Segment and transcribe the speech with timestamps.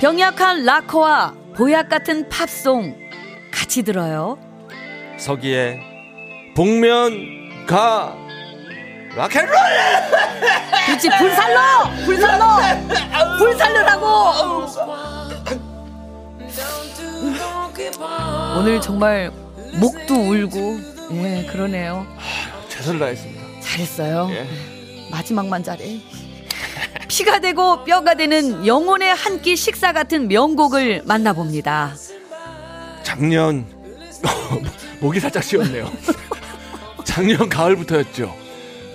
[0.00, 2.96] 병약한 락커와 보약 같은 팝송
[3.52, 4.38] 같이 들어요.
[5.18, 5.78] 서기에
[6.56, 8.16] 복면 가.
[9.14, 9.52] 락앤롤!
[10.86, 12.46] 그렇지 불살러 불살러
[13.38, 14.06] 불살르라고!
[18.56, 19.30] 오늘 정말
[19.78, 20.80] 목도 울고
[21.24, 22.06] 예 그러네요.
[22.68, 23.42] 최선을 다했습니다.
[23.60, 24.28] 잘했어요.
[24.30, 24.46] 예.
[25.10, 26.00] 마지막만 잘해
[27.10, 31.94] 피가 되고 뼈가 되는 영혼의 한 끼 식사 같은 명곡을 만나봅니다
[33.02, 33.64] 작년
[35.00, 35.90] 목이 살짝 쉬었네요.
[37.04, 38.36] 작년 가을부터였죠.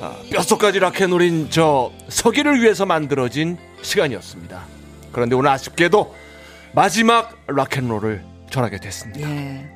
[0.01, 4.61] 아, 뼛속까지 락앤롤인 저 서기를 위해서 만들어진 시간이었습니다.
[5.11, 6.13] 그런데 오늘 아쉽게도
[6.73, 9.27] 마지막 락앤롤을 전하게 됐습니다.
[9.27, 9.67] 예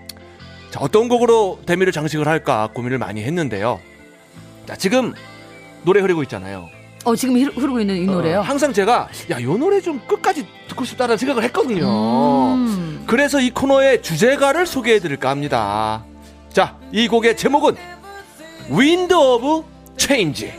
[0.69, 3.79] 자, 어떤 곡으로 데미를 장식을 할까 고민을 많이 했는데요.
[4.67, 5.13] 자, 지금
[5.83, 6.69] 노래 흐르고 있잖아요.
[7.05, 10.45] 어, 지금 흐르- 흐르고 있는 이 노래요 어, 항상 제가 야, 요 노래 좀 끝까지
[10.67, 12.53] 듣고 싶다는 생각을 했거든요.
[12.55, 13.03] 음.
[13.07, 16.03] 그래서 이 코너의 주제가를 소개해 드릴까 합니다.
[16.51, 17.75] 자, 이 곡의 제목은
[18.71, 19.63] Wind of
[19.97, 20.51] Change.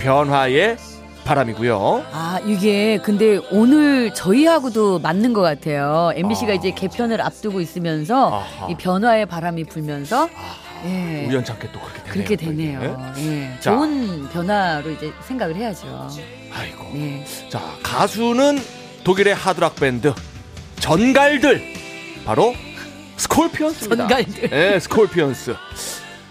[0.00, 0.76] 변화의
[1.24, 2.04] 바람이고요.
[2.10, 6.10] 아, 이게 근데 오늘 저희하고도 맞는 것 같아요.
[6.16, 6.54] MBC가 아.
[6.54, 8.68] 이제 개편을 앞두고 있으면서 아하.
[8.70, 10.28] 이 변화의 바람이 불면서 아,
[10.84, 11.26] 예.
[11.28, 12.12] 우연찮게 또 그렇게 되네요.
[12.12, 13.12] 그렇게 또 되네요.
[13.18, 13.56] 예.
[13.60, 13.72] 자.
[13.72, 16.08] 좋은 변화로 이제 생각을 해야죠.
[16.52, 16.90] 아이고.
[16.94, 17.24] 네.
[17.48, 18.58] 자, 가수는
[19.04, 20.12] 독일의 하드락 밴드
[20.80, 21.62] 전갈들
[22.24, 22.54] 바로
[23.16, 24.08] 스콜피언스입니다.
[24.08, 24.50] 전갈들.
[24.50, 25.54] 네, 스콜피언스.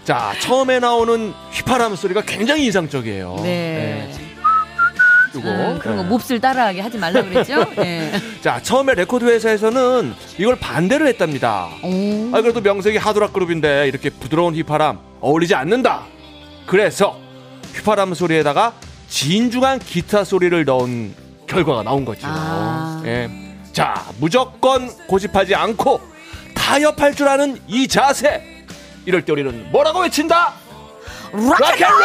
[0.04, 3.40] 자, 처음에 나오는 휘파람 소리가 굉장히 인상적이에요.
[3.42, 4.10] 네.
[5.34, 6.08] 이거 음, 그런 거 네.
[6.08, 7.64] 몹쓸 따라하게 하지 말라 그랬죠?
[7.76, 8.12] 네.
[8.42, 11.68] 자, 처음에 레코드 회사에서는 이걸 반대를 했답니다.
[11.82, 12.30] 오.
[12.34, 16.02] 아, 그래도 명색이 하드락 그룹인데 이렇게 부드러운 휘파람 어울리지 않는다.
[16.66, 17.18] 그래서
[17.74, 18.72] 휘파람 소리에다가
[19.08, 21.14] 진중한 기타 소리를 넣은
[21.46, 22.22] 결과가 나온 거죠.
[22.24, 23.02] 아.
[23.04, 23.28] 예.
[23.72, 26.00] 자, 무조건 고집하지 않고
[26.54, 28.64] 타협할 줄 아는 이 자세.
[29.06, 30.54] 이럴 때 우리는 뭐라고 외친다?
[31.32, 32.00] 락앤롤!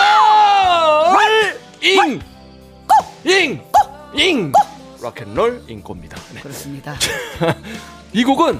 [3.25, 3.59] 잉!
[4.13, 4.19] 잉!
[4.19, 4.51] 잉!
[5.01, 6.17] 락앤롤 잉꼬입니다.
[6.33, 6.41] 네.
[6.41, 6.95] 그렇습니다.
[8.13, 8.59] 이 곡은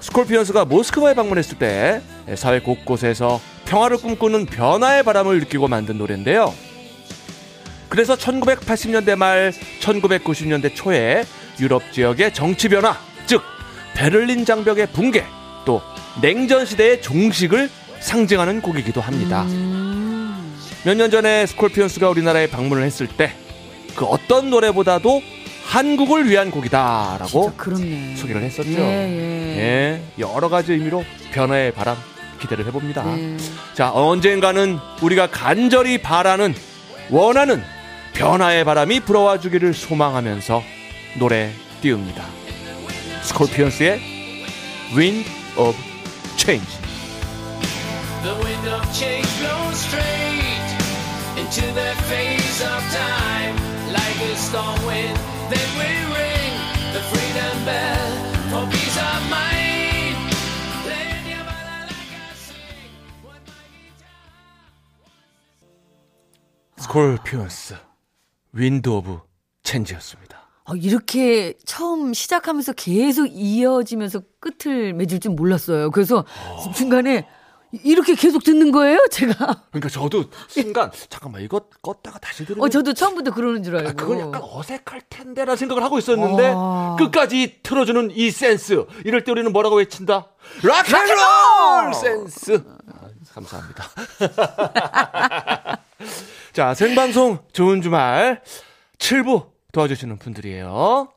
[0.00, 2.02] 스콜피언스가 모스크바에 방문했을 때
[2.36, 6.52] 사회 곳곳에서 평화를 꿈꾸는 변화의 바람을 느끼고 만든 노래인데요.
[7.88, 11.24] 그래서 1980년대 말 1990년대 초에
[11.60, 13.42] 유럽 지역의 정치 변화, 즉
[13.94, 15.24] 베를린 장벽의 붕괴,
[15.64, 15.80] 또
[16.20, 17.70] 냉전 시대의 종식을
[18.00, 19.44] 상징하는 곡이기도 합니다.
[19.44, 20.54] 음.
[20.84, 23.32] 몇년 전에 스콜피언스가 우리나라에 방문을 했을 때
[23.94, 25.22] 그 어떤 노래보다도
[25.66, 27.52] 한국을 위한 곡이다라고.
[28.16, 28.70] 소개를 했었죠.
[28.70, 29.58] 예, 예.
[29.58, 31.96] 예, 여러 가지 의미로 변화의 바람
[32.40, 33.02] 기대를 해봅니다.
[33.04, 33.36] 네.
[33.74, 36.54] 자, 언젠가는 우리가 간절히 바라는
[37.10, 37.62] 원하는
[38.12, 40.62] 변화의 바람이 불어와 주기를 소망하면서
[41.18, 41.50] 노래
[41.80, 42.24] 띄웁니다.
[43.22, 44.00] 스콜피언스의
[44.94, 45.76] Wind of
[46.36, 46.66] Change.
[48.22, 50.76] The wind of change blows straight
[51.36, 53.56] into the face of time.
[53.94, 55.16] Like a storm wind,
[55.50, 56.52] then we ring
[56.94, 58.10] the freedom bell
[58.50, 60.18] for peace of mind.
[61.30, 62.90] Your body like I sing.
[63.22, 63.42] What
[66.76, 67.74] 스콜피언스
[68.54, 69.20] Wind of
[69.62, 70.42] Change였습니다.
[70.66, 75.90] 어, 이렇게 처음 시작하면서 계속 이어지면서 끝을 맺을 줄 몰랐어요.
[75.90, 76.24] 그래서
[76.74, 77.28] 중간에
[77.82, 79.64] 이렇게 계속 듣는 거예요, 제가.
[79.70, 83.88] 그러니까 저도 순간 잠깐만 이거 껐다가 다시 들으면 어, 저도 처음부터 그러는 줄 알고.
[83.88, 86.96] 아, 그건 약간 어색할 텐데라는 생각을 하고 있었는데 아.
[86.98, 88.84] 끝까지 틀어주는 이 센스.
[89.04, 90.26] 이럴 때 우리는 뭐라고 외친다?
[90.62, 92.62] 락앤롤 센스.
[92.92, 93.84] 아, 감사합니다.
[96.52, 98.42] 자 생방송 좋은 주말
[98.98, 101.08] 7부 도와주시는 분들이에요.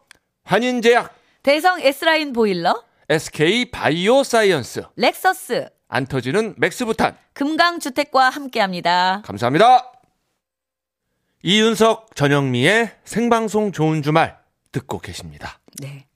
[0.44, 1.14] 환인제약.
[1.44, 4.84] 대성 S라인 보일러, SK 바이오 사이언스.
[4.96, 9.22] 렉서스, 안 터지는 맥스부탄 금강주택과 함께합니다.
[9.24, 9.92] 감사합니다.
[11.44, 14.38] 이윤석 전영미의 생방송 좋은 주말
[14.72, 15.60] 듣고 계십니다.
[15.80, 16.08] 네.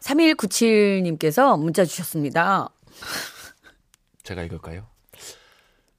[0.00, 2.68] 3197님께서 문자 주셨습니다.
[4.22, 4.86] 제가 읽을까요?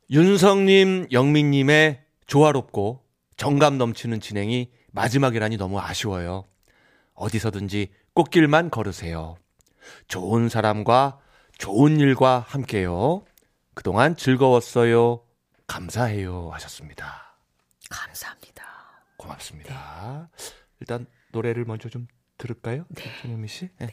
[0.10, 3.04] 윤성님, 영민님의 조화롭고
[3.36, 6.46] 정감 넘치는 진행이 마지막이라니 너무 아쉬워요.
[7.16, 9.36] 어디서든지 꽃길만 걸으세요.
[10.08, 11.20] 좋은 사람과
[11.58, 13.26] 좋은 일과 함께요.
[13.74, 15.24] 그동안 즐거웠어요.
[15.68, 16.50] 감사해요.
[16.52, 17.36] 하셨습니다.
[17.90, 18.64] 감사합니다.
[19.18, 20.30] 고맙습니다.
[20.80, 22.08] 일단 노래를 먼저 좀
[22.38, 22.86] 들을까요?
[23.22, 23.70] 전현미 씨.
[23.80, 23.88] 네.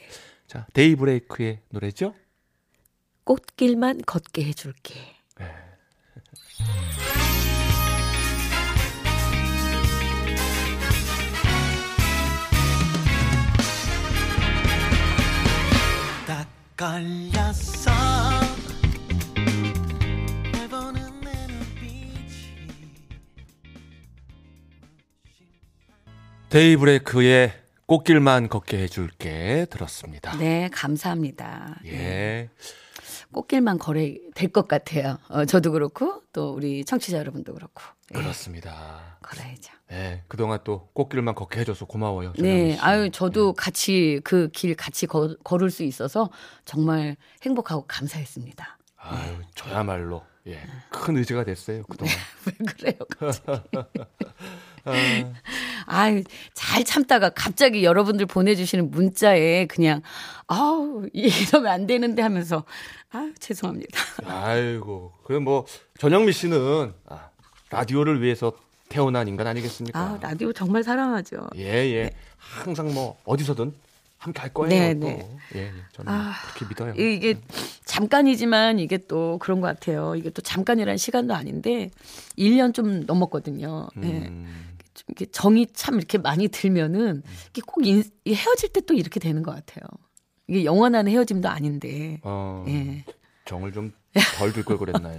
[0.47, 2.15] 자, 데이 브레이크의 노래죠?
[3.25, 4.95] 꽃길만 걷게 해줄게.
[5.37, 5.47] 딱
[26.50, 27.52] 데이브레이크의
[27.87, 30.37] 꽃길만 걷게 해줄게 들었습니다.
[30.37, 31.79] 네, 감사합니다.
[31.87, 32.49] 예.
[33.32, 35.19] 꽃길만 걸어야 될 것 같아요.
[35.29, 37.82] 어, 저도 그렇고 또 우리 청취자 여러분도 그렇고.
[38.12, 39.17] 예, 그렇습니다.
[39.23, 39.73] 걸어야죠.
[39.93, 40.25] 예.
[40.26, 42.32] 그동안 또 꽃길만 걷게 해줘서 고마워요.
[42.38, 42.79] 네, 씨.
[42.81, 46.31] 아유 저도 같이 그 길 같이 거, 걸을 수 있어서
[46.64, 48.79] 정말 행복하고 감사했습니다.
[48.96, 50.61] 아유, 저야말로 예.
[50.91, 51.83] 큰 의지가 됐어요.
[51.85, 52.15] 그동안.
[52.47, 53.61] 왜 그래요, 갑자기?
[55.87, 60.03] 아유, 잘 참다가 갑자기 여러분들 보내주시는 문자에 그냥,
[60.47, 62.65] 아우, 이러면 안 되는데 하면서,
[63.11, 63.99] 아유, 죄송합니다.
[64.25, 65.13] 아이고.
[65.25, 65.67] 그럼 뭐
[65.99, 67.29] 전영미 씨는 아,
[67.71, 68.53] 라디오를 위해서
[68.89, 69.99] 태어난 인간 아니겠습니까?
[69.99, 71.49] 아, 라디오 정말 사랑하죠.
[71.57, 72.11] 예, 예.
[72.39, 73.73] 항상 뭐 어디서든
[74.20, 74.69] 함께 할 거예요.
[74.69, 75.06] 네, 또.
[75.06, 75.28] 네.
[75.56, 75.72] 예, 예.
[75.93, 76.94] 저는 아, 그렇게 믿어요.
[76.94, 77.40] 이게
[77.87, 80.14] 잠깐이지만 이게 또 그런 것 같아요.
[80.14, 81.90] 이게 또 잠깐이란 시간도 아닌데
[82.37, 83.88] 1년 좀 넘었거든요.
[84.02, 84.06] 예.
[84.28, 88.93] 음, 좀 이렇게 정이 참 이렇게 많이 들면은 이게 꼭 인- 이 헤어질 때 또
[88.94, 89.84] 이렇게 되는 것 같아요.
[90.49, 92.20] 이게 영원한 헤어짐도 아닌데.
[92.22, 93.05] 어, 예.
[93.46, 93.90] 정을 좀
[94.39, 95.17] 덜들걸 그랬나요?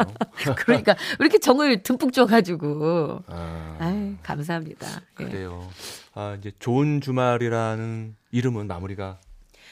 [0.58, 3.24] 그러니까 왜 이렇게 정을 듬뿍 줘가지고.
[3.28, 4.88] 아, 아유, 감사합니다.
[5.20, 5.24] 예.
[5.24, 5.70] 그래요.
[6.14, 9.20] 아, 이제 좋은 주말이라는 이름은 마무리가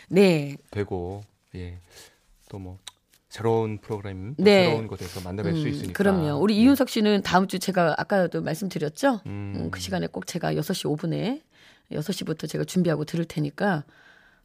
[0.09, 0.55] 네.
[0.71, 1.23] 되고,
[1.55, 1.79] 예.
[2.49, 2.77] 또 뭐,
[3.27, 4.65] 새로운 프로그램, 네.
[4.65, 5.93] 새로운 곳에서 만나뵐 수 음, 있으니까.
[5.93, 6.39] 그럼요.
[6.41, 6.61] 우리 예.
[6.61, 9.21] 이윤석 씨는 다음 주 제가 아까도 말씀드렸죠?
[9.25, 9.53] 음.
[9.55, 11.41] 음, 그 시간에 꼭 제가 6시 5분에
[11.91, 13.83] 6시부터 제가 준비하고 들을 테니까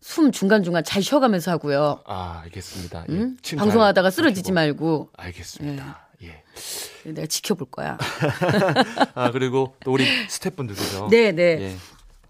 [0.05, 2.03] 숨 중간중간 잘 쉬어가면서 하고요.
[2.05, 3.07] 아, 알겠습니다.
[3.09, 3.31] 예.
[3.41, 4.53] 잘 방송하다가 쓰러지지.
[4.53, 6.09] 말고 알겠습니다.
[6.23, 6.43] 예.
[7.05, 7.97] 내가 지켜볼 거야.
[9.15, 11.09] 아, 그리고 또 우리 스태프분들도죠.
[11.11, 11.75] 네, 네.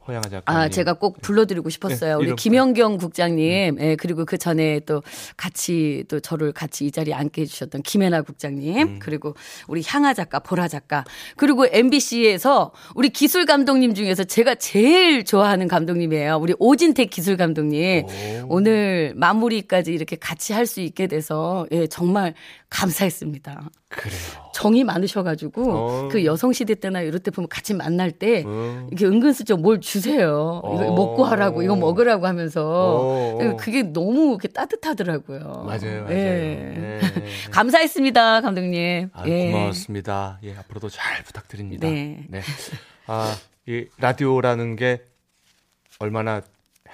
[0.08, 0.12] 예.
[0.12, 0.42] 허양아 작가님.
[0.46, 2.18] 아, 제가 꼭 불러드리고 싶었어요.
[2.18, 5.02] 네, 우리 김영경 국장님, 예, 그리고 그 전에 또
[5.36, 8.98] 같이 또 저를 같이 이 자리에 앉게 해주셨던 김혜나 국장님, 음.
[9.00, 9.34] 그리고
[9.68, 11.04] 우리 향아 작가, 보라 작가,
[11.36, 16.36] 그리고 MBC에서 우리 기술 감독님 중에서 제가 제일 좋아하는 감독님이에요.
[16.38, 18.06] 우리 오진택 기술 감독님.
[18.48, 22.32] 오 늘 마무리까지 이렇게 같이 할 수 있게 돼서, 예, 정말
[22.70, 23.70] 감사했습니다.
[23.96, 24.44] 그래요.
[24.52, 26.08] 정이 많으셔가지고 어.
[26.10, 28.86] 그 여성 시대 때나 이럴 때 보면 같이 만날 때 어.
[28.88, 30.60] 이렇게 은근슬쩍 뭘 주세요.
[30.64, 30.94] 이거 어.
[30.94, 33.56] 먹고 하라고 이거 먹으라고 하면서 어.
[33.58, 35.64] 그게 너무 이렇게 따뜻하더라고요.
[35.66, 36.10] 맞아요, 맞아요.
[36.10, 37.00] 예.
[37.00, 37.00] 예.
[37.50, 39.10] 감사했습니다, 감독님.
[39.12, 39.50] 아, 예.
[39.50, 40.38] 고맙습니다.
[40.44, 41.88] 예, 앞으로도 잘 부탁드립니다.
[41.88, 42.26] 네.
[43.06, 43.34] 아,
[43.66, 45.02] 이 라디오라는 게
[45.98, 46.42] 얼마나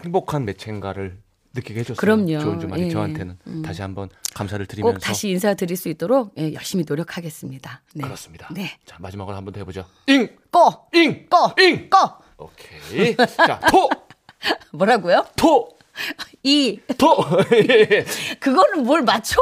[0.03, 1.19] 행복한 매체인가를
[1.55, 1.97] 느끼게 해줬어요.
[1.97, 2.39] 그럼요.
[2.41, 2.89] 좋은 주말이 예.
[2.91, 7.83] 저한테는 다시 한번 감사를 드리면서 꼭 다시 인사드릴 수 있도록 예, 열심히 노력하겠습니다.
[7.95, 8.05] 네.
[8.05, 8.49] 그렇습니다.
[8.53, 8.79] 네.
[8.87, 9.85] 자, 마지막으로 한번 더 해보죠.
[10.07, 11.91] 잉, 꺼, 잉, 꺼, 잉.
[11.91, 12.19] 꺼.
[12.39, 13.17] 오케이.
[13.17, 13.89] 자, 토,
[14.73, 15.27] 뭐라고요?
[15.37, 15.77] 토,
[16.43, 17.17] 이 토.
[18.41, 19.37] 그거는 뭘 맞춰?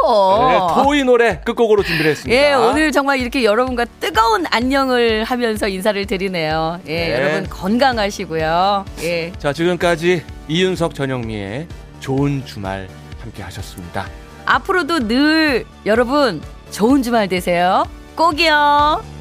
[0.48, 2.42] 네, 토이 노래 끝곡으로 준비를 했습니다.
[2.42, 6.80] 예, 오늘 정말 이렇게 여러분과 뜨거운 안녕을 하면서 인사를 드리네요.
[6.86, 7.14] 예, 네.
[7.14, 8.84] 여러분 건강하시고요.
[9.02, 9.32] 예.
[9.38, 11.68] 자, 지금까지 이윤석 전영미의
[12.00, 12.88] 좋은 주말
[13.20, 14.06] 함께 하셨습니다.
[14.46, 16.40] 앞으로도 늘 여러분
[16.70, 17.84] 좋은 주말 되세요.
[18.16, 19.17] 꼭이요.